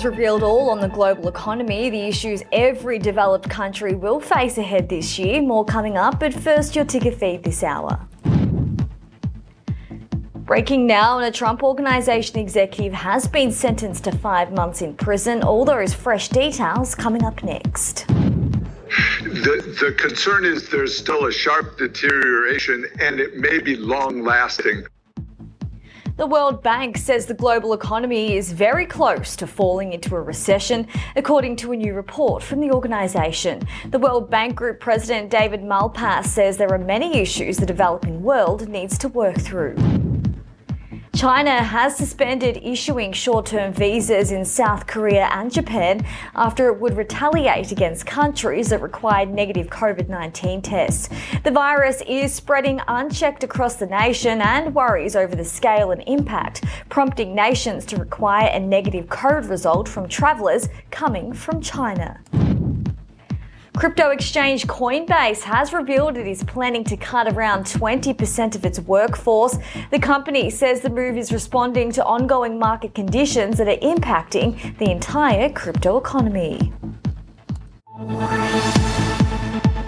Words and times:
has 0.00 0.06
revealed 0.06 0.42
all 0.42 0.70
on 0.70 0.80
the 0.80 0.88
global 0.88 1.28
economy, 1.28 1.90
the 1.90 2.00
issues 2.00 2.42
every 2.52 2.98
developed 2.98 3.50
country 3.50 3.94
will 3.94 4.18
face 4.18 4.56
ahead 4.56 4.88
this 4.88 5.18
year. 5.18 5.42
More 5.42 5.62
coming 5.62 5.98
up, 5.98 6.18
but 6.18 6.32
first, 6.32 6.74
your 6.74 6.86
ticker 6.86 7.10
feed 7.10 7.42
this 7.42 7.62
hour. 7.62 8.00
Breaking 10.34 10.86
now, 10.86 11.18
and 11.18 11.26
a 11.26 11.30
Trump 11.30 11.62
Organization 11.62 12.38
executive 12.38 12.94
has 12.94 13.28
been 13.28 13.52
sentenced 13.52 14.04
to 14.04 14.12
five 14.12 14.52
months 14.52 14.80
in 14.80 14.94
prison. 14.94 15.42
All 15.42 15.66
those 15.66 15.92
fresh 15.92 16.30
details 16.30 16.94
coming 16.94 17.22
up 17.22 17.42
next. 17.44 18.06
The, 18.06 19.76
the 19.80 19.94
concern 19.98 20.46
is 20.46 20.70
there's 20.70 20.96
still 20.96 21.26
a 21.26 21.32
sharp 21.32 21.76
deterioration 21.76 22.86
and 23.00 23.20
it 23.20 23.36
may 23.36 23.60
be 23.60 23.76
long 23.76 24.22
lasting. 24.22 24.86
The 26.20 26.26
World 26.26 26.62
Bank 26.62 26.98
says 26.98 27.24
the 27.24 27.32
global 27.32 27.72
economy 27.72 28.36
is 28.36 28.52
very 28.52 28.84
close 28.84 29.34
to 29.36 29.46
falling 29.46 29.94
into 29.94 30.14
a 30.14 30.20
recession, 30.20 30.86
according 31.16 31.56
to 31.56 31.72
a 31.72 31.76
new 31.76 31.94
report 31.94 32.42
from 32.42 32.60
the 32.60 32.70
organisation. 32.72 33.62
The 33.88 33.98
World 33.98 34.28
Bank 34.28 34.54
Group 34.54 34.80
President 34.80 35.30
David 35.30 35.62
Malpass 35.62 36.26
says 36.26 36.58
there 36.58 36.74
are 36.74 36.78
many 36.78 37.16
issues 37.16 37.56
the 37.56 37.64
developing 37.64 38.22
world 38.22 38.68
needs 38.68 38.98
to 38.98 39.08
work 39.08 39.38
through. 39.38 39.76
China 41.20 41.62
has 41.62 41.98
suspended 41.98 42.62
issuing 42.62 43.12
short 43.12 43.44
term 43.44 43.74
visas 43.74 44.32
in 44.32 44.42
South 44.42 44.86
Korea 44.86 45.28
and 45.32 45.52
Japan 45.52 46.02
after 46.34 46.68
it 46.68 46.80
would 46.80 46.96
retaliate 46.96 47.72
against 47.72 48.06
countries 48.06 48.70
that 48.70 48.80
required 48.80 49.28
negative 49.28 49.66
COVID 49.66 50.08
19 50.08 50.62
tests. 50.62 51.10
The 51.44 51.50
virus 51.50 52.02
is 52.08 52.32
spreading 52.32 52.80
unchecked 52.88 53.44
across 53.44 53.74
the 53.74 53.84
nation 53.84 54.40
and 54.40 54.74
worries 54.74 55.14
over 55.14 55.36
the 55.36 55.44
scale 55.44 55.90
and 55.90 56.02
impact, 56.06 56.64
prompting 56.88 57.34
nations 57.34 57.84
to 57.84 57.98
require 57.98 58.48
a 58.54 58.58
negative 58.58 59.04
COVID 59.08 59.50
result 59.50 59.90
from 59.90 60.08
travellers 60.08 60.70
coming 60.90 61.34
from 61.34 61.60
China. 61.60 62.18
Crypto 63.80 64.10
exchange 64.10 64.66
Coinbase 64.66 65.40
has 65.40 65.72
revealed 65.72 66.18
it 66.18 66.26
is 66.26 66.44
planning 66.44 66.84
to 66.84 66.98
cut 66.98 67.32
around 67.32 67.64
20% 67.64 68.54
of 68.54 68.66
its 68.66 68.78
workforce. 68.80 69.56
The 69.90 69.98
company 69.98 70.50
says 70.50 70.82
the 70.82 70.90
move 70.90 71.16
is 71.16 71.32
responding 71.32 71.90
to 71.92 72.04
ongoing 72.04 72.58
market 72.58 72.94
conditions 72.94 73.56
that 73.56 73.68
are 73.68 73.78
impacting 73.78 74.76
the 74.76 74.90
entire 74.90 75.48
crypto 75.48 75.96
economy. 75.96 76.74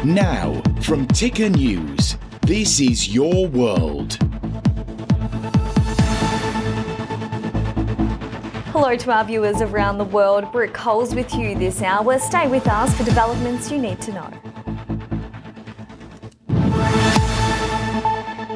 Now, 0.03 0.63
from 0.81 1.07
Ticker 1.09 1.51
News, 1.51 2.17
this 2.47 2.81
is 2.81 3.15
your 3.15 3.47
world. 3.47 4.17
Hello 8.73 8.97
to 8.97 9.13
our 9.13 9.23
viewers 9.23 9.61
around 9.61 9.99
the 9.99 10.05
world. 10.05 10.51
Britt 10.51 10.73
Coles 10.73 11.15
with 11.15 11.35
you 11.35 11.55
this 11.55 11.83
hour. 11.83 12.19
Stay 12.19 12.49
with 12.49 12.67
us 12.67 12.97
for 12.97 13.05
developments 13.05 13.71
you 13.71 13.77
need 13.77 14.01
to 14.01 14.13
know. 14.15 14.31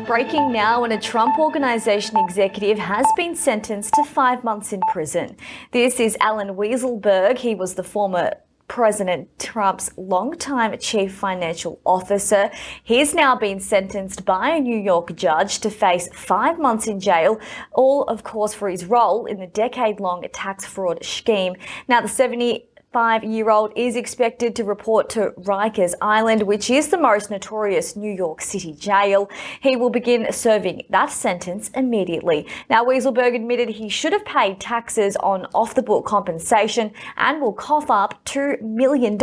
Breaking 0.07 0.51
now, 0.55 0.85
and 0.85 0.95
a 0.95 0.99
Trump 0.99 1.39
Organization 1.39 2.17
executive 2.17 2.79
has 2.79 3.05
been 3.15 3.37
sentenced 3.37 3.93
to 3.93 4.05
five 4.05 4.43
months 4.43 4.73
in 4.73 4.81
prison. 4.91 5.37
This 5.73 6.01
is 6.01 6.17
Allen 6.23 6.57
Weisselberg. 6.57 7.37
He 7.37 7.55
was 7.55 7.75
the 7.75 7.85
former 7.85 8.33
President 8.69 9.29
Trump's 9.39 9.91
longtime 9.97 10.77
chief 10.79 11.15
financial 11.15 11.81
officer. 11.85 12.51
He's 12.83 13.15
now 13.15 13.37
been 13.37 13.61
sentenced 13.61 14.25
by 14.25 14.51
a 14.51 14.61
New 14.61 14.79
York 14.79 15.15
judge 15.15 15.61
to 15.61 15.71
face 15.71 16.09
five 16.13 16.59
months 16.59 16.87
in 16.87 17.01
jail, 17.01 17.39
all, 17.73 18.03
of 18.05 18.23
course, 18.23 18.55
for 18.55 18.69
his 18.69 18.85
role 18.85 19.27
in 19.27 19.39
the 19.39 19.47
decade 19.47 20.01
long 20.01 20.25
tax 20.33 20.65
fraud 20.65 21.05
scheme. 21.05 21.55
Now, 21.89 22.01
the 22.01 22.09
70 22.09 22.67
five 22.93 23.25
year 23.25 23.51
old 23.51 23.73
is 23.77 23.97
expected 23.97 24.57
to 24.57 24.65
report 24.65 25.09
to 25.11 25.33
Rikers 25.39 25.95
Island, 26.01 26.43
which 26.43 26.71
is 26.71 26.89
the 26.89 26.99
most 26.99 27.31
notorious 27.31 27.97
New 27.97 28.13
York 28.13 28.41
City 28.41 28.73
jail. 28.73 29.29
He 29.61 29.77
will 29.77 29.91
begin 29.91 30.33
serving 30.33 30.87
that 30.91 31.11
sentence 31.11 31.71
immediately. 31.75 32.47
Now, 32.71 32.85
Weisselberg 32.85 33.35
admitted 33.35 33.69
he 33.69 33.89
should 33.89 34.13
have 34.13 34.25
paid 34.25 34.61
taxes 34.61 35.17
on 35.17 35.47
off 35.55 35.75
the 35.75 35.83
book 35.83 36.07
compensation 36.07 36.93
and 37.17 37.41
will 37.41 37.53
cough 37.53 37.91
up 37.91 38.25
$2 38.25 38.63
million 38.63 39.19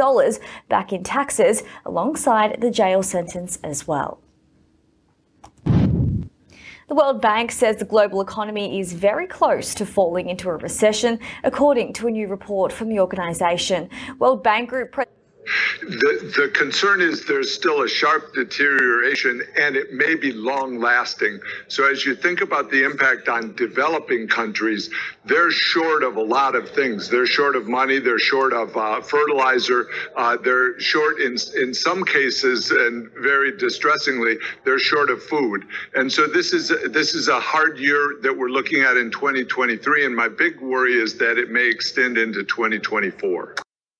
back 0.69 0.93
in 0.93 1.03
taxes 1.03 1.63
alongside 1.85 2.61
the 2.61 2.71
jail 2.71 3.01
sentence 3.01 3.59
as 3.63 3.87
well. 3.87 4.19
The 6.89 6.95
World 6.95 7.21
Bank 7.21 7.53
says 7.53 7.77
the 7.77 7.85
global 7.85 8.19
economy 8.19 8.81
is 8.81 8.91
very 8.91 9.25
close 9.25 9.73
to 9.75 9.85
falling 9.85 10.27
into 10.27 10.49
a 10.49 10.57
recession, 10.57 11.17
according 11.45 11.93
to 11.93 12.07
a 12.07 12.11
new 12.11 12.27
report 12.27 12.73
from 12.73 12.89
the 12.89 12.99
organisation. 12.99 13.89
World 14.19 14.43
Bank 14.43 14.69
Group. 14.69 14.91
Pre- 14.91 15.05
the, 15.81 16.33
the 16.37 16.51
concern 16.53 17.01
is 17.01 17.25
there's 17.25 17.53
still 17.53 17.83
a 17.83 17.87
sharp 17.87 18.33
deterioration 18.33 19.41
and 19.57 19.75
it 19.75 19.93
may 19.93 20.15
be 20.15 20.31
long 20.31 20.79
lasting. 20.79 21.39
So, 21.67 21.89
as 21.89 22.05
you 22.05 22.15
think 22.15 22.41
about 22.41 22.71
the 22.71 22.83
impact 22.83 23.27
on 23.29 23.55
developing 23.55 24.27
countries, 24.27 24.89
they're 25.25 25.51
short 25.51 26.03
of 26.03 26.17
a 26.17 26.21
lot 26.21 26.55
of 26.55 26.69
things. 26.69 27.09
They're 27.09 27.25
short 27.25 27.55
of 27.55 27.67
money, 27.67 27.99
they're 27.99 28.19
short 28.19 28.53
of 28.53 28.75
uh, 28.75 29.01
fertilizer, 29.01 29.87
uh, 30.15 30.37
they're 30.37 30.79
short 30.79 31.19
in, 31.19 31.35
in 31.61 31.73
some 31.73 32.03
cases, 32.03 32.71
and 32.71 33.09
very 33.11 33.57
distressingly, 33.57 34.37
they're 34.65 34.79
short 34.79 35.09
of 35.09 35.21
food. 35.23 35.65
And 35.95 36.11
so, 36.11 36.27
this 36.27 36.53
is, 36.53 36.69
this 36.89 37.13
is 37.15 37.27
a 37.27 37.39
hard 37.39 37.77
year 37.77 38.15
that 38.21 38.37
we're 38.37 38.49
looking 38.49 38.81
at 38.81 38.97
in 38.97 39.11
2023. 39.11 40.05
And 40.05 40.15
my 40.15 40.27
big 40.27 40.59
worry 40.61 40.95
is 40.95 41.17
that 41.17 41.37
it 41.37 41.49
may 41.49 41.67
extend 41.69 42.17
into 42.17 42.43
2024. 42.43 43.55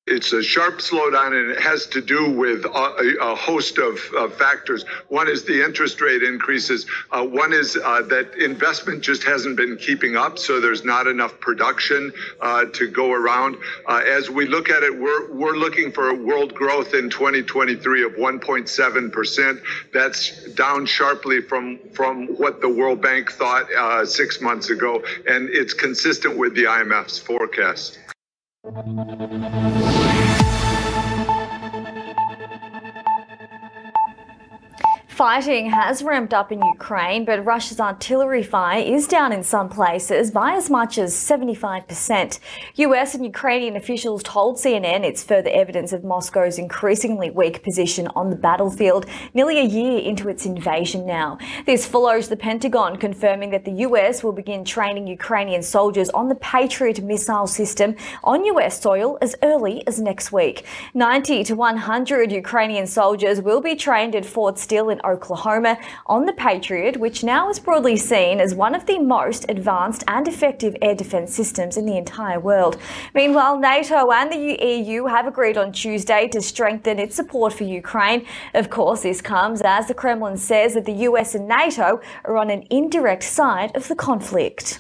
It's 0.05 0.33
a 0.33 0.43
sharp 0.43 0.79
slowdown 0.79 1.27
and 1.27 1.51
it 1.51 1.61
has 1.61 1.85
to 1.87 2.01
do 2.01 2.29
with 2.29 2.65
a, 2.65 3.17
a 3.21 3.35
host 3.35 3.77
of, 3.77 3.97
factors. 4.33 4.83
One 5.07 5.29
is 5.29 5.45
the 5.45 5.63
interest 5.63 6.01
rate 6.01 6.23
increases. 6.23 6.85
Uh, 7.09 7.25
one 7.25 7.53
is 7.53 7.77
uh, 7.77 8.01
that 8.03 8.35
investment 8.35 9.01
just 9.01 9.23
hasn't 9.23 9.55
been 9.55 9.77
keeping 9.77 10.17
up, 10.17 10.37
so 10.37 10.59
there's 10.59 10.83
not 10.83 11.07
enough 11.07 11.39
production 11.39 12.11
uh, 12.41 12.65
to 12.73 12.89
go 12.89 13.13
around. 13.13 13.55
Uh, 13.87 14.01
as 14.05 14.29
we 14.29 14.45
look 14.45 14.69
at 14.69 14.83
it, 14.83 14.93
we're, 14.99 15.31
we're 15.31 15.55
looking 15.55 15.91
for 15.91 16.13
world 16.13 16.53
growth 16.53 16.93
in 16.93 17.09
2023 17.09 18.03
of 18.03 18.11
1.7%. 18.13 19.61
That's 19.93 20.53
down 20.53 20.85
sharply 20.85 21.41
from, 21.41 21.79
from 21.93 22.27
what 22.27 22.59
the 22.59 22.69
World 22.69 23.01
Bank 23.01 23.31
thought 23.31 23.71
uh, 23.73 24.05
six 24.05 24.41
months 24.41 24.69
ago, 24.69 25.01
and 25.27 25.49
it's 25.49 25.73
consistent 25.73 26.37
with 26.37 26.55
the 26.55 26.65
IMF's 26.65 27.19
forecast. 27.19 27.99
Thank 28.65 30.57
you. 30.57 30.62
Fighting 35.23 35.69
has 35.69 36.03
ramped 36.03 36.33
up 36.33 36.51
in 36.51 36.61
Ukraine, 36.61 37.23
but 37.23 37.45
Russia's 37.45 37.79
artillery 37.79 38.43
fire 38.43 38.81
is 38.81 39.07
down 39.07 39.31
in 39.31 39.41
some 39.41 39.69
places 39.69 40.31
by 40.31 40.51
as 40.51 40.69
much 40.69 40.97
as 40.97 41.13
75%. 41.15 42.39
US 42.75 43.15
and 43.15 43.23
Ukrainian 43.23 43.77
officials 43.77 44.21
told 44.21 44.57
CNN 44.57 45.05
it's 45.05 45.23
further 45.23 45.49
evidence 45.53 45.93
of 45.93 46.03
Moscow's 46.03 46.57
increasingly 46.57 47.29
weak 47.29 47.63
position 47.63 48.09
on 48.17 48.31
the 48.31 48.35
battlefield, 48.35 49.05
nearly 49.33 49.59
a 49.59 49.63
year 49.63 49.99
into 49.99 50.27
its 50.27 50.45
invasion 50.45 51.05
now. 51.05 51.37
This 51.65 51.87
follows 51.87 52.27
the 52.27 52.35
Pentagon 52.35 52.97
confirming 52.97 53.51
that 53.51 53.63
the 53.63 53.77
US 53.87 54.25
will 54.25 54.33
begin 54.33 54.65
training 54.65 55.07
Ukrainian 55.07 55.63
soldiers 55.63 56.09
on 56.09 56.27
the 56.27 56.35
Patriot 56.35 57.01
missile 57.01 57.47
system 57.47 57.95
on 58.25 58.43
US 58.43 58.81
soil 58.81 59.17
as 59.21 59.37
early 59.41 59.87
as 59.87 60.01
next 60.01 60.33
week. 60.33 60.65
90 60.93 61.45
to 61.45 61.55
100 61.55 62.29
Ukrainian 62.29 62.85
soldiers 62.85 63.39
will 63.39 63.61
be 63.61 63.73
trained 63.73 64.17
at 64.17 64.25
Fort 64.25 64.59
Sill 64.59 64.89
in 64.89 64.99
Oklahoma 65.13 65.77
on 66.07 66.25
the 66.25 66.33
Patriot, 66.33 66.97
which 66.97 67.23
now 67.23 67.49
is 67.49 67.59
broadly 67.59 67.95
seen 67.95 68.39
as 68.39 68.53
one 68.53 68.75
of 68.75 68.85
the 68.85 68.99
most 68.99 69.45
advanced 69.47 70.03
and 70.07 70.27
effective 70.27 70.75
air 70.81 70.95
defense 70.95 71.33
systems 71.33 71.77
in 71.77 71.85
the 71.85 71.97
entire 71.97 72.39
world. 72.39 72.77
Meanwhile, 73.13 73.59
NATO 73.59 74.11
and 74.11 74.31
the 74.31 74.57
EU 74.65 75.05
have 75.05 75.27
agreed 75.27 75.57
on 75.57 75.71
Tuesday 75.71 76.27
to 76.29 76.41
strengthen 76.41 76.99
its 76.99 77.15
support 77.15 77.53
for 77.53 77.63
Ukraine. 77.63 78.25
Of 78.53 78.69
course, 78.69 79.03
this 79.03 79.21
comes 79.21 79.61
as 79.61 79.87
the 79.87 79.93
Kremlin 79.93 80.37
says 80.37 80.73
that 80.73 80.85
the 80.85 81.07
US 81.09 81.35
and 81.35 81.47
NATO 81.47 82.01
are 82.25 82.37
on 82.37 82.49
an 82.49 82.65
indirect 82.69 83.23
side 83.23 83.75
of 83.75 83.87
the 83.87 83.95
conflict. 83.95 84.79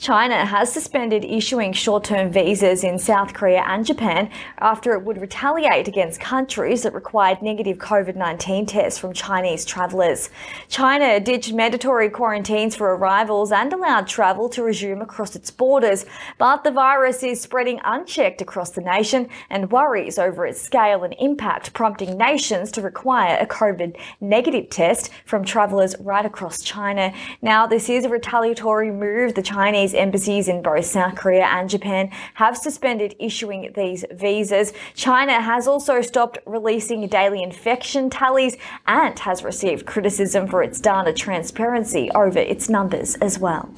China 0.00 0.46
has 0.46 0.72
suspended 0.72 1.26
issuing 1.26 1.74
short 1.74 2.04
term 2.04 2.32
visas 2.32 2.84
in 2.84 2.98
South 2.98 3.34
Korea 3.34 3.62
and 3.66 3.84
Japan 3.84 4.30
after 4.56 4.94
it 4.94 5.04
would 5.04 5.20
retaliate 5.20 5.88
against 5.88 6.18
countries 6.18 6.84
that 6.84 6.94
required 6.94 7.42
negative 7.42 7.76
COVID 7.76 8.16
19 8.16 8.64
tests 8.64 8.98
from 8.98 9.12
Chinese 9.12 9.66
travellers. 9.66 10.30
China 10.68 11.20
ditched 11.20 11.52
mandatory 11.52 12.08
quarantines 12.08 12.74
for 12.74 12.96
arrivals 12.96 13.52
and 13.52 13.70
allowed 13.74 14.06
travel 14.06 14.48
to 14.48 14.62
resume 14.62 15.02
across 15.02 15.36
its 15.36 15.50
borders, 15.50 16.06
but 16.38 16.64
the 16.64 16.70
virus 16.70 17.22
is 17.22 17.38
spreading 17.38 17.78
unchecked 17.84 18.40
across 18.40 18.70
the 18.70 18.80
nation 18.80 19.28
and 19.50 19.70
worries 19.70 20.18
over 20.18 20.46
its 20.46 20.62
scale 20.62 21.04
and 21.04 21.14
impact, 21.18 21.74
prompting 21.74 22.16
nations 22.16 22.72
to 22.72 22.80
require 22.80 23.36
a 23.38 23.46
COVID 23.46 23.98
negative 24.22 24.70
test 24.70 25.10
from 25.26 25.44
travellers 25.44 25.94
right 26.00 26.24
across 26.24 26.62
China. 26.62 27.12
Now, 27.42 27.66
this 27.66 27.90
is 27.90 28.06
a 28.06 28.08
retaliatory 28.08 28.90
move 28.90 29.34
the 29.34 29.42
Chinese 29.42 29.89
Chinese 29.90 30.00
embassies 30.00 30.48
in 30.48 30.62
both 30.62 30.84
South 30.84 31.16
Korea 31.16 31.46
and 31.46 31.68
Japan 31.68 32.10
have 32.34 32.56
suspended 32.56 33.16
issuing 33.18 33.72
these 33.74 34.04
visas. 34.12 34.72
China 34.94 35.40
has 35.40 35.66
also 35.66 36.00
stopped 36.00 36.38
releasing 36.46 37.08
daily 37.08 37.42
infection 37.42 38.08
tallies 38.08 38.56
and 38.86 39.18
has 39.18 39.42
received 39.42 39.86
criticism 39.86 40.46
for 40.46 40.62
its 40.62 40.80
data 40.80 41.12
transparency 41.12 42.08
over 42.14 42.38
its 42.38 42.68
numbers 42.68 43.16
as 43.16 43.38
well. 43.38 43.68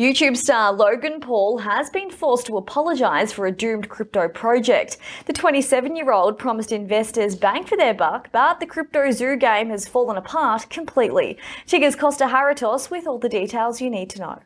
YouTube 0.00 0.34
star 0.34 0.72
Logan 0.72 1.20
Paul 1.20 1.58
has 1.58 1.90
been 1.90 2.08
forced 2.08 2.46
to 2.46 2.56
apologise 2.56 3.34
for 3.34 3.44
a 3.44 3.52
doomed 3.52 3.90
crypto 3.90 4.30
project. 4.30 4.96
The 5.26 5.34
27 5.34 5.94
year 5.94 6.10
old 6.10 6.38
promised 6.38 6.72
investors 6.72 7.36
bang 7.36 7.64
for 7.64 7.76
their 7.76 7.92
buck, 7.92 8.30
but 8.32 8.60
the 8.60 8.66
Crypto 8.66 9.10
Zoo 9.10 9.36
game 9.36 9.68
has 9.68 9.86
fallen 9.86 10.16
apart 10.16 10.70
completely. 10.70 11.36
Ticker's 11.66 11.96
Costa 11.96 12.24
Haritos 12.24 12.90
with 12.90 13.06
all 13.06 13.18
the 13.18 13.28
details 13.28 13.82
you 13.82 13.90
need 13.90 14.08
to 14.08 14.20
know. 14.20 14.38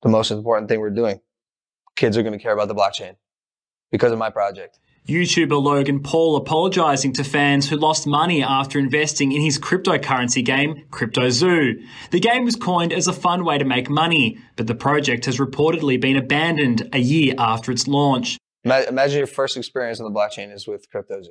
The 0.00 0.08
most 0.08 0.30
important 0.30 0.70
thing 0.70 0.80
we're 0.80 0.88
doing 0.88 1.20
kids 1.94 2.16
are 2.16 2.22
going 2.22 2.32
to 2.32 2.42
care 2.42 2.54
about 2.54 2.68
the 2.68 2.74
blockchain 2.74 3.16
because 3.92 4.12
of 4.12 4.18
my 4.18 4.30
project. 4.30 4.78
YouTuber 5.06 5.62
Logan 5.62 6.00
Paul 6.00 6.34
apologising 6.34 7.12
to 7.14 7.24
fans 7.24 7.68
who 7.68 7.76
lost 7.76 8.06
money 8.06 8.42
after 8.42 8.78
investing 8.78 9.32
in 9.32 9.42
his 9.42 9.58
cryptocurrency 9.58 10.42
game, 10.42 10.86
Crypto 10.90 11.28
Zoo. 11.28 11.78
The 12.10 12.20
game 12.20 12.46
was 12.46 12.56
coined 12.56 12.90
as 12.90 13.06
a 13.06 13.12
fun 13.12 13.44
way 13.44 13.58
to 13.58 13.66
make 13.66 13.90
money, 13.90 14.38
but 14.56 14.66
the 14.66 14.74
project 14.74 15.26
has 15.26 15.36
reportedly 15.36 16.00
been 16.00 16.16
abandoned 16.16 16.88
a 16.94 17.00
year 17.00 17.34
after 17.36 17.70
its 17.70 17.86
launch. 17.86 18.38
Imagine 18.64 19.18
your 19.18 19.26
first 19.26 19.58
experience 19.58 20.00
on 20.00 20.10
the 20.10 20.18
blockchain 20.18 20.50
is 20.50 20.66
with 20.66 20.90
CryptoZoo. 20.90 21.28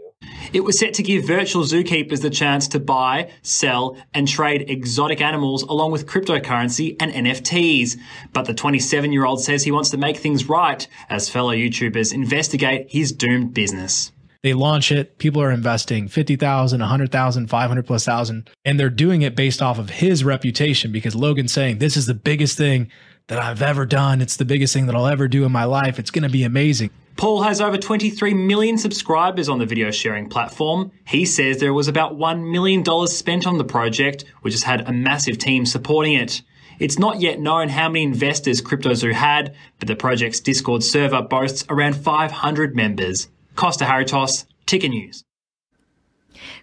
It 0.54 0.64
was 0.64 0.78
set 0.78 0.94
to 0.96 1.04
give 1.04 1.26
virtual 1.26 1.64
zookeepers 1.64 2.22
the 2.22 2.30
chance 2.30 2.68
to 2.70 2.80
buy, 2.80 3.32
sell, 3.42 3.98
and 4.14 4.28
trade 4.28 4.70
exotic 4.70 5.20
animals 5.20 5.64
along 5.64 5.92
with 5.92 6.06
cryptocurrency 6.06 6.96
and 7.00 7.12
NFTs. 7.12 7.98
But 8.34 8.46
the 8.46 8.54
27 8.54 9.12
year 9.12 9.26
old 9.26 9.42
says 9.42 9.64
he 9.64 9.72
wants 9.72 9.90
to 9.92 9.98
make 9.98 10.18
things 10.18 10.48
right 10.48 10.88
as 11.10 11.28
fellow 11.28 11.54
YouTubers 11.54 12.14
investigate 12.14 12.92
his 12.92 13.12
doomed 13.12 13.56
business. 13.56 14.12
They 14.44 14.54
launch 14.54 14.92
it, 14.92 15.18
people 15.18 15.42
are 15.42 15.52
investing 15.52 16.10
50,000, 16.10 16.82
100,000, 16.82 17.48
500 17.48 17.88
plus 17.88 18.06
thousand, 18.06 18.50
and 18.64 18.80
they're 18.80 18.90
doing 18.92 19.24
it 19.24 19.36
based 19.36 19.62
off 19.62 19.80
of 19.80 19.90
his 19.90 20.24
reputation 20.24 20.92
because 20.92 21.16
Logan's 21.16 21.54
saying, 21.54 21.80
This 21.80 21.98
is 21.98 22.06
the 22.06 22.14
biggest 22.14 22.58
thing 22.58 22.92
that 23.28 23.40
I've 23.40 23.62
ever 23.62 23.86
done. 23.86 24.22
It's 24.22 24.38
the 24.38 24.46
biggest 24.46 24.74
thing 24.74 24.86
that 24.86 24.96
I'll 24.96 25.08
ever 25.08 25.28
do 25.28 25.46
in 25.46 25.52
my 25.52 25.64
life. 25.64 25.98
It's 25.98 26.12
going 26.12 26.24
to 26.24 26.30
be 26.30 26.44
amazing. 26.44 26.92
Paul 27.16 27.44
has 27.44 27.62
over 27.62 27.78
23 27.78 28.34
million 28.34 28.78
subscribers 28.78 29.48
on 29.48 29.60
the 29.60 29.66
video 29.66 29.92
sharing 29.92 30.30
platform. 30.30 30.92
He 31.06 31.26
says 31.26 31.60
there 31.60 31.74
was 31.74 31.88
about 31.88 32.18
$1 32.18 32.52
million 32.52 32.84
spent 33.08 33.46
on 33.46 33.58
the 33.58 33.64
project, 33.64 34.26
which 34.42 34.54
has 34.54 34.64
had 34.64 34.88
a 34.88 34.92
massive 34.92 35.38
team 35.38 35.66
supporting 35.66 36.14
it. 36.14 36.42
It's 36.80 36.98
not 36.98 37.22
yet 37.22 37.40
known 37.40 37.70
how 37.70 37.88
many 37.88 38.04
investors 38.04 38.62
CryptoZoo 38.62 39.14
had, 39.14 39.56
but 39.80 39.88
the 39.88 39.96
project's 39.96 40.40
Discord 40.40 40.84
server 40.84 41.22
boasts 41.22 41.64
around 41.70 41.96
500 41.96 42.76
members. 42.76 43.30
Costa 43.56 43.86
Haritos, 43.86 44.46
Ticker 44.66 44.90
News. 44.90 45.24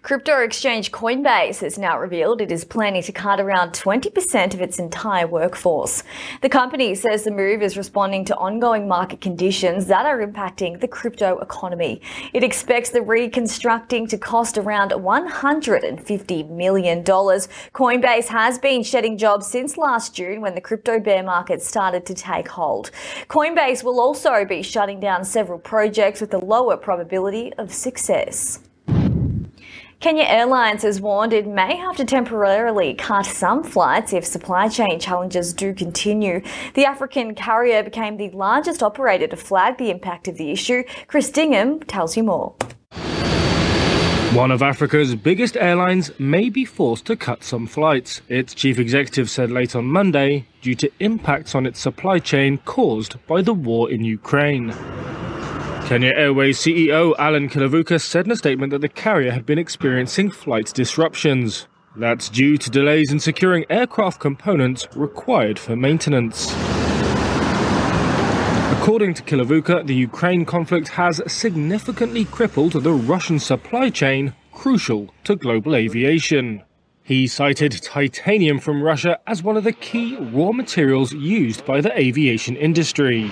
Crypto 0.01 0.41
exchange 0.41 0.91
Coinbase 0.91 1.61
has 1.61 1.77
now 1.77 1.99
revealed 1.99 2.41
it 2.41 2.51
is 2.51 2.65
planning 2.65 3.03
to 3.03 3.11
cut 3.11 3.39
around 3.39 3.71
20% 3.71 4.53
of 4.53 4.61
its 4.61 4.79
entire 4.79 5.27
workforce. 5.27 6.03
The 6.41 6.49
company 6.49 6.95
says 6.95 7.23
the 7.23 7.31
move 7.31 7.61
is 7.61 7.77
responding 7.77 8.25
to 8.25 8.37
ongoing 8.37 8.87
market 8.87 9.21
conditions 9.21 9.87
that 9.87 10.05
are 10.05 10.25
impacting 10.25 10.79
the 10.79 10.87
crypto 10.87 11.37
economy. 11.39 12.01
It 12.33 12.43
expects 12.43 12.89
the 12.89 13.01
reconstructing 13.01 14.07
to 14.07 14.17
cost 14.17 14.57
around 14.57 14.91
$150 14.91 16.49
million. 16.49 17.03
Coinbase 17.03 18.27
has 18.27 18.59
been 18.59 18.83
shedding 18.83 19.17
jobs 19.17 19.47
since 19.47 19.77
last 19.77 20.15
June 20.15 20.41
when 20.41 20.55
the 20.55 20.61
crypto 20.61 20.99
bear 20.99 21.23
market 21.23 21.61
started 21.61 22.05
to 22.05 22.13
take 22.13 22.47
hold. 22.47 22.91
Coinbase 23.29 23.83
will 23.83 23.99
also 23.99 24.45
be 24.45 24.61
shutting 24.61 24.99
down 24.99 25.23
several 25.25 25.59
projects 25.59 26.21
with 26.21 26.33
a 26.33 26.37
lower 26.37 26.77
probability 26.77 27.53
of 27.53 27.73
success. 27.73 28.59
Kenya 30.01 30.23
Airlines 30.23 30.81
has 30.81 30.99
warned 30.99 31.31
it 31.31 31.45
may 31.45 31.75
have 31.75 31.95
to 31.97 32.05
temporarily 32.05 32.95
cut 32.95 33.23
some 33.23 33.63
flights 33.63 34.13
if 34.13 34.25
supply 34.25 34.67
chain 34.67 34.99
challenges 34.99 35.53
do 35.53 35.75
continue. 35.75 36.41
The 36.73 36.85
African 36.85 37.35
carrier 37.35 37.83
became 37.83 38.17
the 38.17 38.31
largest 38.31 38.81
operator 38.81 39.27
to 39.27 39.37
flag 39.37 39.77
the 39.77 39.91
impact 39.91 40.27
of 40.27 40.37
the 40.37 40.49
issue. 40.49 40.81
Chris 41.05 41.29
Dingham 41.29 41.85
tells 41.85 42.17
you 42.17 42.23
more. 42.23 42.55
One 44.33 44.49
of 44.49 44.63
Africa's 44.63 45.13
biggest 45.13 45.55
airlines 45.55 46.09
may 46.19 46.49
be 46.49 46.65
forced 46.65 47.05
to 47.05 47.15
cut 47.15 47.43
some 47.43 47.67
flights, 47.67 48.21
its 48.27 48.55
chief 48.55 48.79
executive 48.79 49.29
said 49.29 49.51
late 49.51 49.75
on 49.75 49.85
Monday, 49.85 50.47
due 50.63 50.73
to 50.75 50.91
impacts 50.99 51.53
on 51.53 51.67
its 51.67 51.79
supply 51.79 52.17
chain 52.17 52.57
caused 52.65 53.23
by 53.27 53.43
the 53.43 53.53
war 53.53 53.91
in 53.91 54.03
Ukraine. 54.03 54.73
Kenya 55.91 56.13
Airways 56.15 56.57
CEO 56.57 57.13
Allan 57.19 57.49
Kilavuka 57.49 57.99
said 57.99 58.25
in 58.25 58.31
a 58.31 58.37
statement 58.37 58.71
that 58.71 58.79
the 58.79 58.87
carrier 58.87 59.33
had 59.33 59.45
been 59.45 59.59
experiencing 59.59 60.31
flight 60.31 60.71
disruptions. 60.73 61.67
That's 61.97 62.29
due 62.29 62.57
to 62.59 62.69
delays 62.69 63.11
in 63.11 63.19
securing 63.19 63.65
aircraft 63.69 64.21
components 64.21 64.87
required 64.95 65.59
for 65.59 65.75
maintenance. 65.75 66.53
According 68.79 69.15
to 69.15 69.23
Kilavuka, 69.23 69.85
the 69.85 69.93
Ukraine 69.93 70.45
conflict 70.45 70.87
has 70.87 71.21
significantly 71.27 72.23
crippled 72.23 72.71
the 72.71 72.93
Russian 72.93 73.37
supply 73.37 73.89
chain 73.89 74.33
crucial 74.53 75.13
to 75.25 75.35
global 75.35 75.75
aviation. 75.75 76.63
He 77.03 77.27
cited 77.27 77.73
titanium 77.83 78.59
from 78.59 78.81
Russia 78.81 79.19
as 79.27 79.43
one 79.43 79.57
of 79.57 79.65
the 79.65 79.73
key 79.73 80.15
raw 80.15 80.53
materials 80.53 81.11
used 81.11 81.65
by 81.65 81.81
the 81.81 81.91
aviation 81.99 82.55
industry. 82.55 83.29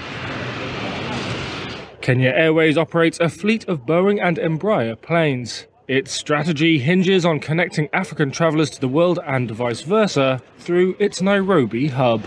Kenya 2.09 2.31
Airways 2.31 2.75
operates 2.75 3.19
a 3.19 3.29
fleet 3.29 3.67
of 3.67 3.85
Boeing 3.85 4.19
and 4.19 4.37
Embraer 4.37 4.99
planes. 4.99 5.67
Its 5.87 6.11
strategy 6.11 6.79
hinges 6.79 7.23
on 7.23 7.39
connecting 7.39 7.87
African 7.93 8.31
travellers 8.31 8.71
to 8.71 8.81
the 8.81 8.87
world 8.87 9.19
and 9.27 9.51
vice 9.51 9.81
versa 9.81 10.41
through 10.57 10.95
its 10.97 11.21
Nairobi 11.21 11.89
hub. 11.89 12.23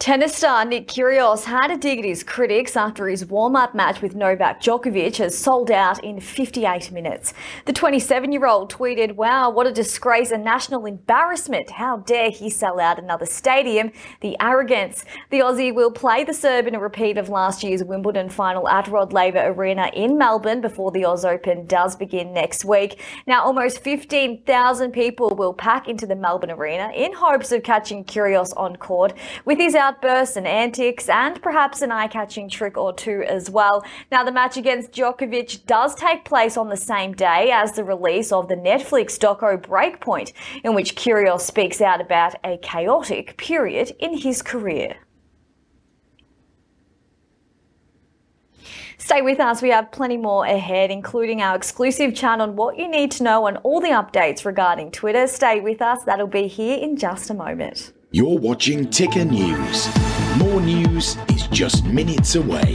Tennis 0.00 0.34
star 0.34 0.64
Nick 0.64 0.88
Kyrgios 0.88 1.44
had 1.44 1.70
a 1.70 1.76
dig 1.76 1.98
at 1.98 2.06
his 2.06 2.24
critics 2.24 2.74
after 2.74 3.06
his 3.06 3.26
warm-up 3.26 3.74
match 3.74 4.00
with 4.00 4.14
Novak 4.14 4.62
Djokovic 4.62 5.18
has 5.18 5.36
sold 5.36 5.70
out 5.70 6.02
in 6.02 6.20
58 6.20 6.90
minutes. 6.90 7.34
The 7.66 7.74
27-year-old 7.74 8.72
tweeted, 8.72 9.14
wow, 9.14 9.50
what 9.50 9.66
a 9.66 9.72
disgrace, 9.72 10.30
a 10.30 10.38
national 10.38 10.86
embarrassment. 10.86 11.68
How 11.68 11.98
dare 11.98 12.30
he 12.30 12.48
sell 12.48 12.80
out 12.80 12.98
another 12.98 13.26
stadium? 13.26 13.92
The 14.22 14.38
arrogance. 14.40 15.04
The 15.28 15.40
Aussie 15.40 15.74
will 15.74 15.92
play 15.92 16.24
the 16.24 16.32
Serb 16.32 16.66
in 16.66 16.74
a 16.74 16.80
repeat 16.80 17.18
of 17.18 17.28
last 17.28 17.62
year's 17.62 17.84
Wimbledon 17.84 18.30
final 18.30 18.66
at 18.70 18.88
Rod 18.88 19.12
Laver 19.12 19.48
Arena 19.48 19.90
in 19.92 20.16
Melbourne 20.16 20.62
before 20.62 20.92
the 20.92 21.04
Oz 21.04 21.26
Open 21.26 21.66
does 21.66 21.94
begin 21.94 22.32
next 22.32 22.64
week. 22.64 23.02
Now, 23.26 23.44
almost 23.44 23.84
15,000 23.84 24.92
people 24.92 25.36
will 25.36 25.52
pack 25.52 25.88
into 25.88 26.06
the 26.06 26.16
Melbourne 26.16 26.52
Arena 26.52 26.90
in 26.96 27.12
hopes 27.12 27.52
of 27.52 27.62
catching 27.64 28.02
Kyrgios 28.02 28.56
on 28.56 28.76
court 28.76 29.12
with 29.44 29.58
his 29.58 29.74
out 29.74 29.89
outbursts 29.90 30.36
and 30.36 30.46
antics, 30.46 31.08
and 31.08 31.42
perhaps 31.42 31.82
an 31.82 31.90
eye 31.90 32.06
catching 32.06 32.48
trick 32.48 32.76
or 32.76 32.92
two 32.92 33.24
as 33.26 33.50
well. 33.50 33.84
Now, 34.12 34.22
the 34.22 34.30
match 34.30 34.56
against 34.56 34.92
Djokovic 34.92 35.66
does 35.66 35.94
take 35.96 36.24
place 36.24 36.56
on 36.56 36.68
the 36.68 36.76
same 36.76 37.12
day 37.12 37.50
as 37.50 37.72
the 37.72 37.82
release 37.82 38.30
of 38.30 38.48
the 38.48 38.54
Netflix 38.54 39.18
doco 39.18 39.60
Breakpoint, 39.60 40.32
in 40.62 40.74
which 40.74 40.94
Kyrgios 40.94 41.40
speaks 41.40 41.80
out 41.80 42.00
about 42.00 42.36
a 42.44 42.56
chaotic 42.58 43.36
period 43.36 43.92
in 43.98 44.18
his 44.18 44.42
career. 44.42 44.96
Stay 48.96 49.22
with 49.22 49.40
us, 49.40 49.60
we 49.60 49.70
have 49.70 49.90
plenty 49.90 50.18
more 50.18 50.44
ahead, 50.44 50.90
including 50.90 51.42
our 51.42 51.56
exclusive 51.56 52.14
chat 52.14 52.40
on 52.40 52.54
what 52.54 52.76
you 52.78 52.86
need 52.86 53.10
to 53.10 53.24
know 53.24 53.46
and 53.46 53.56
all 53.64 53.80
the 53.80 53.88
updates 53.88 54.44
regarding 54.44 54.92
Twitter. 54.92 55.26
Stay 55.26 55.58
with 55.58 55.82
us, 55.82 56.04
that'll 56.04 56.28
be 56.28 56.46
here 56.46 56.78
in 56.78 56.96
just 56.96 57.28
a 57.30 57.34
moment. 57.34 57.92
You're 58.12 58.38
watching 58.38 58.90
Ticker 58.90 59.24
News. 59.24 59.88
More 60.38 60.60
news 60.60 61.16
is 61.28 61.46
just 61.52 61.84
minutes 61.84 62.34
away. 62.34 62.74